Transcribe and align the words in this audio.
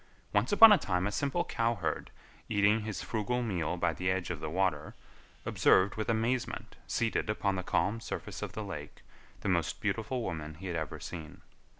Once 0.33 0.51
upon 0.51 0.71
a 0.71 0.79
time 0.79 1.05
a 1.05 1.11
simple 1.11 1.43
cowherd, 1.45 2.09
eating 2.49 2.79
his 2.81 3.03
frugal 3.03 3.43
meal 3.43 3.77
by 3.77 3.93
the 3.93 4.09
edge 4.09 4.31
of 4.31 4.39
the 4.39 4.49
water, 4.49 4.95
observed 5.45 5.93
with 5.93 6.09
amazement, 6.09 6.75
seated 6.87 7.29
upon 7.29 7.55
the 7.55 7.61
calm 7.61 7.99
surface 7.99 8.41
of 8.41 8.53
the 8.53 8.63
lake, 8.63 9.03
the 9.41 9.47
most 9.47 9.79
beautiful 9.79 10.23
woman 10.23 10.55
he 10.55 10.65
had 10.65 10.75
ever 10.75 10.99
seen. 10.99 11.41